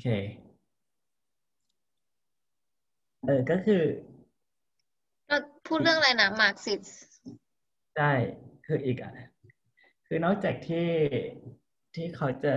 [0.00, 0.06] เค
[3.26, 3.82] เออ ก็คือ
[5.28, 6.86] เราพูดเรื่องอะไรนะมาร์กซิส
[7.96, 8.12] ใช่
[8.66, 9.12] คืออีกอะ
[10.06, 10.88] คือนอกจากที่
[11.94, 12.52] ที่เขาจะ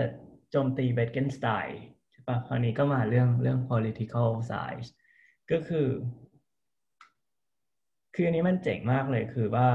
[0.51, 1.81] โจมตีเบตเกนสไตน์
[2.11, 4.89] ใช่ปะคราวนี้ก็มาเรื่องเรื่อง political science
[5.51, 5.87] ก็คือ
[8.15, 9.67] คืออันนี้มันเจ๋งมากเลยคือว่า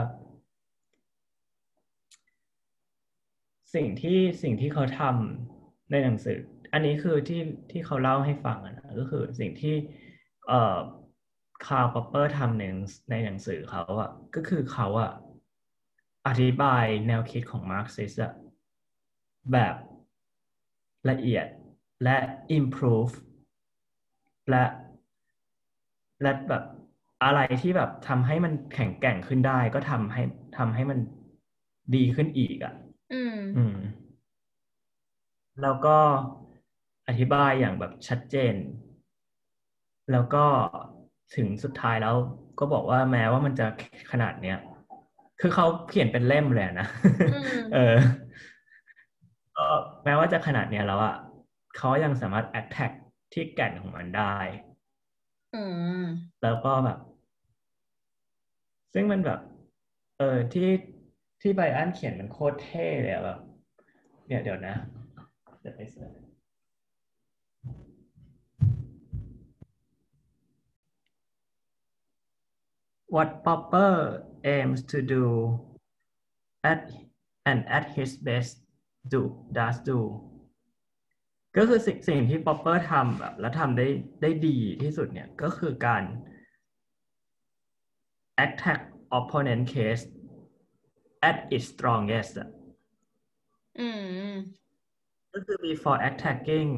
[3.74, 6.38] สิ่งที่สิ่งที่เขาทำในหนังสือ
[6.72, 9.74] อันนี้คือที่ที่เขาเล่าให้ฟังอะนะก็คือสิ่งที่
[10.48, 10.76] เอ่อ
[11.66, 12.64] คาร์ลป๊อปเปอร์ทำใน
[13.10, 15.10] ในหนังสือเขาอะก็คือเขาอะ
[16.26, 18.32] อธิบายแนวคิดของมาร์กซิสต์อะ
[19.52, 19.74] แบบ
[21.10, 21.46] ละเอียด
[22.02, 22.16] และ
[22.58, 23.14] improve
[24.48, 24.64] และ
[26.22, 26.62] และแบบ
[27.24, 30.22] อะไรที่แบบทำให้มันแข็งแกร่งขึ้นได้ ก็ทำให้
[30.58, 30.98] ทำให้มัน
[31.94, 32.72] ดีขึ้นอีกอะ
[33.12, 33.76] อืมอืม
[35.62, 35.96] แล้วก็
[36.40, 36.41] อ
[37.20, 38.54] ธิบายอย่างแบบชัดเจน
[40.12, 40.44] แล้วก็
[41.36, 42.14] ถึงสุดท้ายแล้ว
[42.58, 43.66] ก็บอกว่าแม้ว่ามันจะ
[44.12, 44.58] ขนาดเนี้ย
[45.40, 46.88] คือเขาเขียนเป็นเล่มเลยนะ
[47.34, 47.94] อืมเออ
[49.56, 49.66] ก็
[50.04, 51.16] แม้ว่าจะขนาดเนี้ยแล้วอะ
[51.76, 52.92] เขายังสามารถ attack
[53.32, 54.36] ที่แก่นของมันได้
[55.54, 55.62] อื
[56.00, 56.02] ม
[56.42, 56.98] แล้วก็แบบ
[58.94, 59.40] ซึ่งมันแบบ
[60.18, 60.68] เออที่
[61.40, 63.38] ที่ไบรอันเขียนมันโคตรเท่เลยอะแบบ
[64.26, 64.74] เนี่ยเดี๋ยวนะ
[65.60, 66.31] เดี๋ยวไปเสิร์ช
[73.14, 74.24] What Popper
[74.54, 75.24] aims to do
[76.64, 76.90] at
[77.44, 78.52] and at his best
[79.12, 79.20] do
[79.56, 79.98] does do
[81.56, 83.86] ก็คือสิ่งสิ่งที่ Popper ทำแบบแล้วทำได้
[84.22, 86.02] ได้ดีที่สุดเนี่ย ก็คือการ
[88.44, 88.80] attack
[89.18, 90.04] opponent case
[91.28, 92.48] at its strongest อะ
[93.78, 93.88] อื
[94.32, 94.34] ม
[95.32, 96.68] ก็คือ before attacking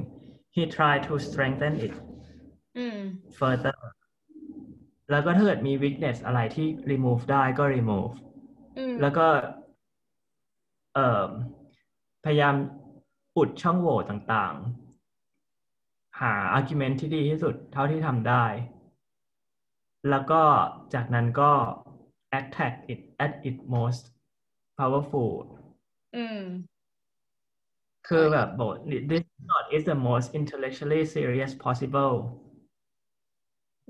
[0.55, 1.94] he tried to strengthen it
[2.78, 2.98] อืม
[3.38, 3.77] further
[5.15, 8.15] แล้วก็ถ้าเกิดมี weakness อะไรที่ remove ได้ก็ remove
[8.79, 9.27] อืมแล้วก็
[10.95, 11.29] เอ่อ
[12.25, 12.55] พยายาม
[13.36, 18.45] อุดช่องโหว่ต่างๆ หา argument ที่ดีที่สุดเท่าที่ทำได้
[20.11, 20.42] แล้วก็
[20.95, 21.53] จากนั้นก็
[22.39, 24.05] attack it at its most
[24.79, 25.33] powerful
[26.17, 26.42] อืม
[28.08, 28.73] คือแบบบอก
[29.11, 32.14] this not is the most intellectually serious possible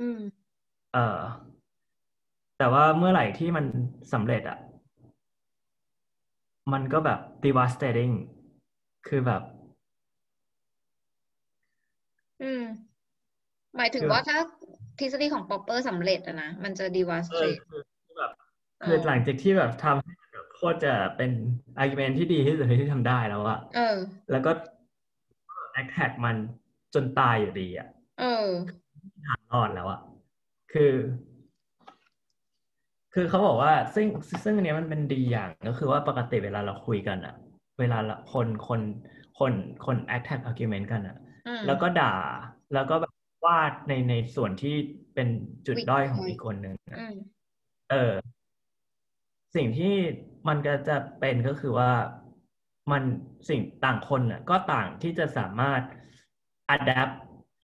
[0.00, 0.20] อืม
[0.94, 1.18] เออ
[2.58, 3.64] แต่ว่าเมื่อไหร่ที่มัน
[4.12, 4.58] สำเร็จอะ
[6.72, 8.12] มันก็แบบ devastating
[9.08, 9.42] คือแบบ
[12.42, 12.62] อืม
[13.76, 14.38] หมายถึงคือว่าถ้า
[14.98, 18.30] ทฤษฎีของป๊อปเปอร์สำเร็จอะนะ มันจะ devastated คือแบบ
[18.86, 21.30] คือหลังจากที่แบบทำให้แบบโคตรจะเป็น
[21.82, 23.96] argument ที่ดีที่สุดที่ทำได้แล้วอะเออ
[24.30, 24.50] แล้วก็
[25.80, 26.36] attack มัน
[26.94, 27.88] จนตายอยู่ดีอะ
[28.20, 28.46] เออ
[29.52, 30.00] รอดแล้วอะ
[30.74, 30.94] คือ
[33.14, 34.06] คือเขาบอกว่าซึ่ง
[34.44, 37.34] ซึ่งอันเนี้ยมันเป็นดีอย่างก็คือว่าปกติเวลาเราคุยกันอะ
[37.78, 38.80] เวลาเราคนคน
[39.38, 39.52] คน
[39.86, 42.14] คน attack argument กันอะอืมแล้วก็ด่า
[42.74, 43.12] แล้วก็แบบ
[43.44, 44.76] วาดในในส่วนที่
[45.14, 45.28] เป็น
[45.66, 47.16] จุด Weak ด้อยของ point อีกคนหนึ่งอะอืม
[47.90, 48.12] เออ
[49.54, 49.94] สิ่งที่
[50.48, 51.92] มันก็จะเป็นก็คือว่า
[52.92, 53.02] มัน
[53.48, 55.82] สิ่งต่างคนน่ะ ก็ต่างที่จะสามารถ
[56.74, 57.14] adapt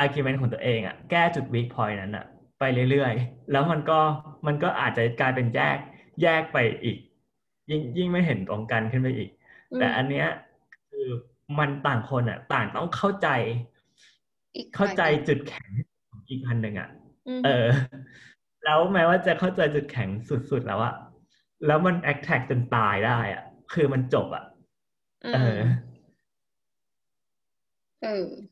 [0.04, 2.26] argument ของตัวเองอะ แก้จุด weak point นั้นอะ
[2.60, 3.98] ไปเรื่อยๆ แล้วมันก็
[4.46, 5.78] มันก็อาจจะกลายเป็นแยก
[6.22, 6.98] แยกไปอีก
[7.70, 9.30] ยิ่งยิ่งไม่เห็นตรงกันขึ้นไปอีก
[9.72, 10.26] อืมแต่อันเนี้ย
[10.90, 11.08] คือ
[11.58, 13.28] มันต่างคนอะ ต่างต้องเข้าใจ
[14.56, 15.70] อีกเข้าใจฝ่ยหนึ่งจุดแข็ง
[16.08, 16.88] ของอีกอันหนึ่งอะ
[17.26, 17.66] อืมเออ
[18.64, 20.94] แล้วแม้ว่าจะเข้าใจจุดแข็งสุดๆแล้วอะ
[21.66, 24.44] แล้วมัน attack จนตายได้อะคือมันจบอะ
[25.22, 25.60] อืเอมอ
[28.00, 28.50] เออ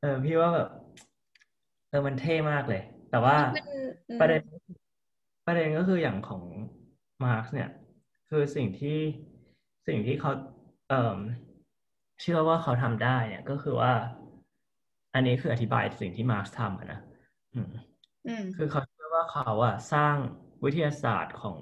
[0.00, 0.68] เออ พี่ว่าแบบ
[1.92, 3.64] เออมันเท่มากเลย แต่ว่ามัน
[4.08, 4.42] อืมประเด็น
[5.46, 6.42] ประเด็นก็คืออย่างของ
[7.24, 7.70] มาร์กเนี่ย
[8.30, 8.98] คือสิ่งที่
[9.88, 10.30] สิ่งที่เขา
[10.88, 11.18] เอ่อ
[12.20, 13.92] เชื่อว่าเขาทำได้เนี่ยก็คือว่า
[15.14, 17.00] อันนี้คืออธิบายสิ่งที่มาร์กทำอะนะ
[17.54, 17.70] อืม
[18.26, 20.16] อืมคือเขาเชื่อว่าเขาอะสร้าง
[20.64, 21.58] วิทยาศาสตร์ของ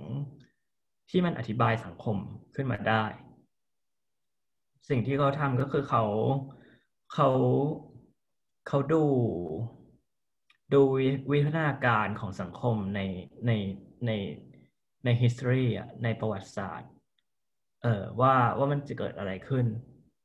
[1.11, 2.17] ที่มันอธิบายสังคม
[2.55, 3.05] ขึ้นมาได้
[4.88, 6.05] สิ่งที่เขาทำก็คือเขา
[7.15, 7.29] เขา
[8.69, 9.05] เขาดู
[10.72, 13.00] ดูวิวัฒนาการของสังคมใน
[13.46, 13.52] ใน
[14.06, 14.11] ใน
[15.05, 16.90] ใน history อะในประวัติศาสตร์
[17.82, 19.67] เออว่าว่ามันจะเกิดอะไรขึ้น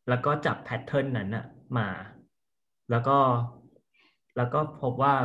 [0.09, 1.45] แล้วก็จับแพทเทิร์นนั้นอะ
[1.77, 1.89] มา
[2.91, 3.17] แล้วก็
[4.37, 5.15] แล้วก็พบว่า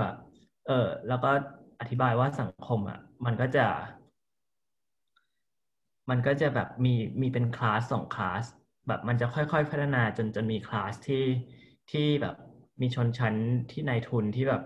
[0.66, 1.30] เออแล้วก็
[1.80, 3.66] อธิบายว่าสังคมอะ มันก็จะ
[6.10, 8.44] มันก็จะแบบมีมีเป็นคลาสสองคลาส
[8.88, 11.24] แบบมันจะค่อยๆพัฒนาจนจนมีคลาสที่
[11.90, 12.36] ที่แบบ
[12.80, 13.34] มีชนชั้น
[13.70, 14.62] ที่นายทุนที่แบบ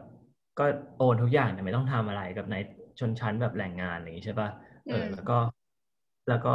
[0.58, 0.64] ก็
[0.98, 2.62] โอนทุกอย่างแต่ไม่ต้องทำอะไรกับนาย
[2.98, 4.48] ชนชั้นแบบแรงงานอะไรอย่างนี้ใช่ปะ่ะ
[4.90, 5.38] เออ แล้วก็
[6.28, 6.54] แล้วก็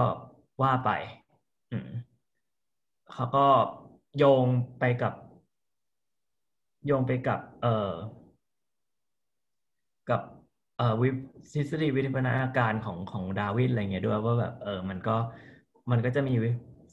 [0.61, 0.91] ว่าไป
[1.71, 1.89] อืม
[3.13, 3.45] เขาก็
[4.17, 4.45] โยง
[4.79, 5.13] ไปกับ
[6.85, 7.91] โยงไปกับ เอ่อ
[10.09, 10.21] กับ
[10.77, 11.09] เอ่อวิ
[11.53, 12.07] ทฤษฎีวิท
[12.41, 15.15] ยาการของของดาวินอะไรเงี้ยด้วยว่าแบบเออ มันก็
[15.91, 16.33] มันก็จะมี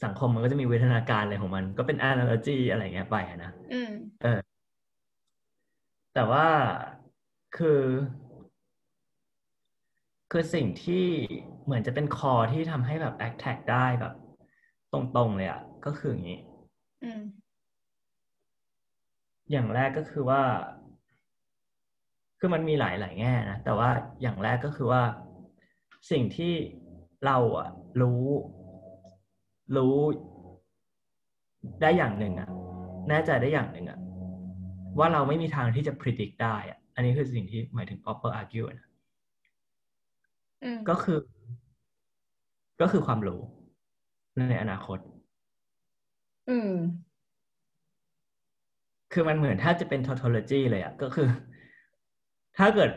[0.05, 3.53] สังคมมันก็จะมีวิทยาการอะไรของมัน ก็เป็น analogy อะไรเงี้ยไปนะ
[4.23, 4.39] เออ
[6.15, 6.47] แต่ว่า
[7.55, 7.83] คือ
[10.31, 11.05] คือสิ่งที่
[11.65, 14.15] เหมือนจะเป็นคอที่ทำให้แบบ attack ได้แบบ
[14.93, 16.41] ตรงๆเลยอะก็คืออย่างนี้
[19.51, 20.43] อย่างแรกก็คือว่า
[22.39, 23.91] คือมันมีหลายหลายแง่นะ แต่ว่า
[24.23, 25.03] อย่างแรกก็คือว่า
[26.11, 26.55] สิ่งที่
[27.27, 27.69] เราอะ
[28.01, 28.25] รู้
[29.77, 29.97] รู้
[31.81, 32.49] ได้อย่างหนึ่งอะ
[33.09, 33.99] แน่ใจได้อย่างหนึ่งอะ
[34.99, 38.89] ว่าเราไม่มีทางที่จะ predict ได้อะ อันนี้คือสิ่งที่หมายถึง popper argue นะ
[40.89, 41.19] ก็คือ
[42.81, 43.41] ก็คือความรู้
[44.49, 44.99] ในอนาคต
[46.51, 46.73] อืม
[49.13, 51.29] คือมันเหมือนถ้าจะเป็น tautology เลยอะก็คือ
[52.59, 52.91] ถ้าเกิด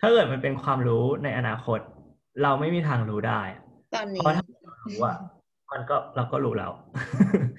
[0.00, 1.80] ถ้าเกิดมันเป็นความรู้ในอนาคต
[2.42, 3.42] เราไม่มีทางรู้ได้
[3.94, 4.44] ตอนนี้เพราะถ้า
[4.86, 5.16] รู้อะ
[5.72, 6.72] มันก็เราก็รู้แล้ว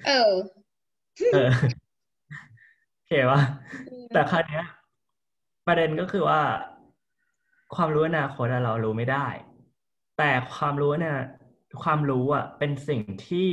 [0.06, 0.32] เออ
[1.32, 1.48] เออ
[2.92, 3.40] โอเคว่า
[4.14, 4.60] แต่คราวนี้
[5.66, 6.42] ประเด็นก็คือว่า
[7.74, 9.26] ความรู้อนาคตเรารู้ไม่ได้
[10.18, 11.18] แต่ความรู้เนี่ย
[11.82, 13.48] ความรู้อะเป็นสิ่งที่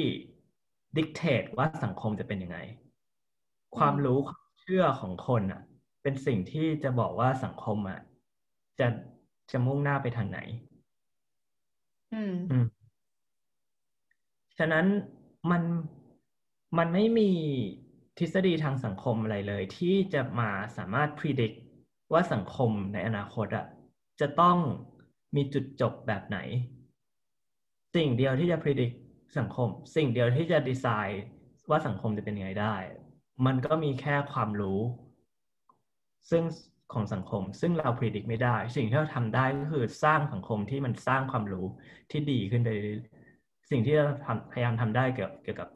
[0.97, 2.57] ดิกเตตว่าสังคมจะเป็นยังไง
[3.77, 5.61] ความรู้ความเชื่อของคนอะ
[6.03, 7.99] เป็นสิ่งที่จะบอกว่าสังคมอะ
[8.79, 8.87] จะ
[9.51, 10.39] จะมุ่งหน้าไปทางไหน
[12.13, 12.65] อืมอืม
[14.57, 14.85] ฉะนั้น
[15.51, 15.63] มัน
[16.77, 17.29] มันไม่มี
[18.17, 21.57] ทฤษฎีทางสังคมอะไรเลย ที่จะมาสามารถพิจิตร
[22.13, 23.65] ว่าสังคมในอนาคตอะ
[24.19, 24.57] จะต้อง
[25.35, 26.37] มีจุดจบแบบไหน
[27.95, 28.95] สิ่งเดียวที่จะพิจิตร
[29.37, 31.23] สังคม สิ่งเดียวที่จะดีไซน์
[31.69, 32.75] ว่าสังคมจะเป็นยังไงได้
[33.45, 34.79] มันก็มีแค่ความรู้
[36.29, 36.43] ซึ่ง
[36.93, 41.65] ของสังคม ซึ่งเราพิจิตรไม่ได้ สิ่งที่เราทำได้ก็คือสร้างสังคมที่มันสร้างความรู้
[42.11, 42.69] ที่ดีขึ้นไป
[43.71, 45.69] สิ่งที่เราทำพยายามทำได้เกี่ยวเกี่ยวกับ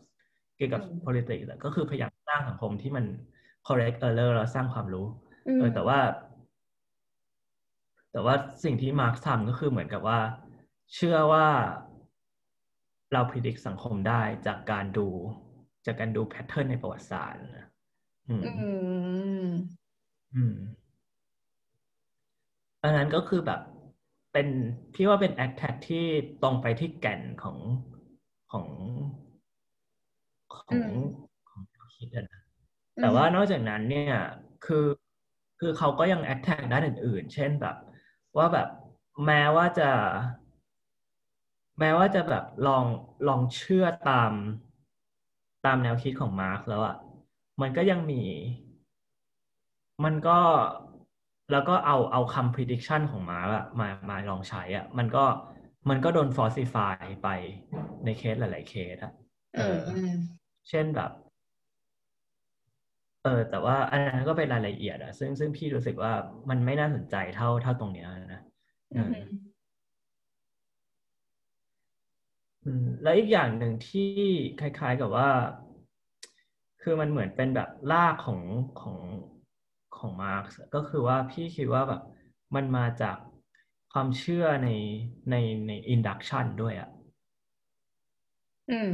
[0.58, 3.06] เกี่ยวกับ politics ก็คือพยายามสร้างสังคมที่มัน
[3.68, 5.06] correct error แล้วสร้างความรู้
[5.44, 6.00] เออแต่ว่า
[8.12, 10.20] แต่ว่าสิ่งที่มาร์กทำก็คือเหมือนกับว่า
[10.94, 11.48] เชื่อว่า
[13.14, 15.08] เราพิจิตรสังคมได้จากการดู
[15.86, 17.44] จากการดูแพทเทิร์นในประวัติศาสตร์
[18.28, 18.44] อืม
[20.36, 20.56] อืม
[22.84, 23.62] อันนั้นก็คือแบบ
[24.34, 24.48] เป็น
[24.94, 26.06] พี่ว่าเป็น attack ที่
[26.44, 27.58] ตรงไปที่แก่นของ
[28.52, 28.68] ของ
[30.54, 30.66] ของ
[31.50, 31.62] ของ
[31.96, 32.42] คิดนะ
[33.02, 34.16] แต่ว่านอกจากนั้นเนี่ย
[34.66, 34.86] คือ
[35.60, 37.76] คือเขาก็ยัง attack ด้านอื่น ๆ เช่นแบบ
[38.38, 38.68] ว่าแบบ
[39.26, 39.90] แม้ว่าจะ
[41.80, 42.86] แม้ว่าจะแบบลอง
[43.28, 44.32] ลองเชื่อตาม
[45.66, 46.96] ตามแนวคิดของมาร์กแล้วอ่ะ
[47.62, 48.24] มันก็ยังมี
[50.04, 50.40] มันก็
[51.52, 55.26] แล้วก็เอาเอาคำ prediction ของมาอะมามาลองใช้อะมันก็
[55.90, 57.30] มันก็โดน falsify ไป
[58.06, 59.14] ในเคสหลาย ๆ เคสอะ
[59.58, 59.82] เออ
[60.70, 61.12] เช่นแบบ
[63.24, 66.12] เออแต่ว่าอันนั้นก็เป็นรายละเอียดอะซึ่งซึ่งพี่รู้สึกว่า
[66.50, 68.42] มันไม่น่าสนใจเท่าเท่าตรงเนี้ยนะ
[73.04, 74.12] แล้วอีกอย่างหนึ่งที่
[74.60, 75.30] คล้าย ๆกับว่า
[76.82, 78.42] คือมันเหมือนเป็นแบบรากของ
[78.82, 78.98] ของ
[79.98, 80.46] ของมาร์ก
[80.76, 82.02] ก็คือว่าพี่คิดว่าแบบ
[82.56, 83.18] มันมาจาก
[83.94, 84.70] ความเชื่อใน
[85.32, 85.36] ใน
[85.68, 86.90] ใน induction ด้วยอ่ะ
[88.70, 88.90] อืม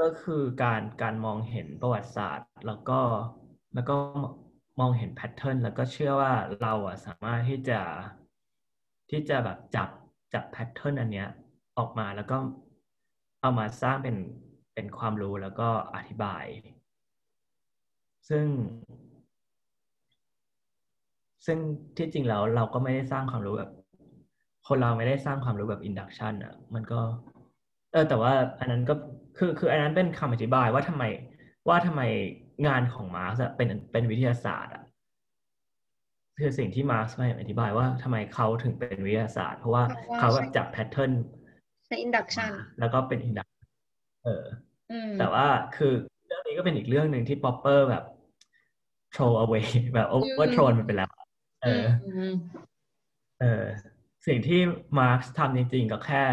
[0.00, 3.00] ก็คือการการมองเห็นประวัติศาสตร์ แล้วก็
[3.74, 3.96] แล้วก็
[4.80, 7.80] มองเห็น pattern แล้วก็เชื่อว่าเราอะสามารถที่จะ
[9.10, 9.88] ที่จะแบบจับ
[10.34, 11.28] จับ pattern อันเนี้ย
[11.78, 12.36] ออกมาแล้วก็
[13.42, 14.16] เอามาสร้างเป็น
[14.74, 16.44] เป็นความรู้แล้วก็อธิบาย
[18.28, 18.46] ซึ่ง
[21.46, 21.58] ซึ่ง
[21.96, 23.70] ที่จริงแล้วเราก็ไม่ได้สร้างความรู้แบบ
[24.68, 27.00] คนเราไม่ได้สร้างความรู้แบบ induction อะมันก็
[27.92, 28.94] เออแต่ว่าอันนั้นก็
[29.38, 31.04] คือคืออันนั้นเป็นคำอธิบายว่าทำไม
[31.68, 32.02] ว่าทำไม
[32.66, 34.82] งานของมาร์กเป็นเป็นวิทยาศาสตร์อะ
[36.38, 39.82] คือสิ่งที่มาร์กพยายามอธิบายว่าทำไมเขาถึงเป็นวิทยาศาสตร์ เพราะว่า
[40.18, 41.12] เขาแบบจับ pattern
[41.86, 43.48] ใช้ induction แล้วก็เป็น induc
[44.24, 44.44] เออ
[45.18, 45.92] แต่ว่าคือ
[46.26, 48.04] เรื่องนี้ก็เป็นอีกเรื่องหนึ่งที่ป๊อปเปอร์แบบ
[49.12, 49.60] throw เอาไว้
[49.94, 51.10] แบบ overthrown มันไปแล้ว
[51.64, 51.84] เออ
[53.40, 53.64] เออ
[54.26, 54.60] สิ่งที่
[55.00, 56.24] มาร์กทำจริงๆ ก็แค่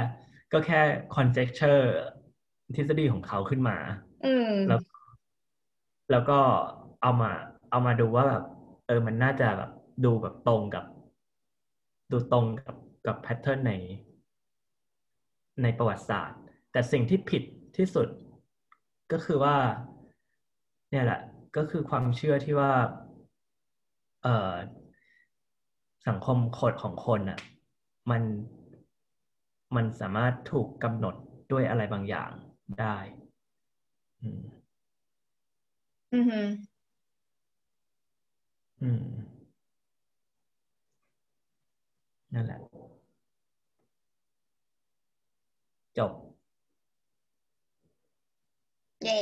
[0.56, 0.82] ก็แค่
[1.16, 1.84] conjecture
[2.76, 3.78] ทฤษฎีของเขาขึ้นมา
[4.68, 4.80] แล้ว
[6.12, 6.40] แล้วก็
[7.02, 7.32] เอามา
[7.72, 8.44] เอามาดูว่าแบบ
[8.88, 9.72] เออมันน่าจะแบบ
[10.06, 10.86] ดูแบบตรงกับ
[12.12, 12.76] ดูตรงกับ
[13.08, 13.74] กับแพทเทิร์นใน
[15.62, 16.40] ในประวัติศาสตร์
[16.72, 17.44] แต่สิ่งที่ผิด
[17.78, 18.08] ที่สุด
[19.12, 19.56] ก็คือว่า
[20.92, 21.22] เนี่ยแหละ
[21.58, 22.72] ก็คือความเชื่อที่ว่า
[24.24, 24.54] เอ่อ
[26.08, 27.40] สังคมโคดของคนน่ะ
[28.12, 28.22] มัน
[29.76, 31.16] มันสามารถถูกกำหนด
[31.52, 32.32] ด้วยอะไรบางอย่าง
[32.80, 32.98] ได้
[34.22, 34.42] อืม
[36.14, 36.46] อือหือ
[38.82, 39.04] อืม
[42.34, 42.60] นั่นแหละ
[45.98, 46.12] จบ
[49.04, 49.20] เย่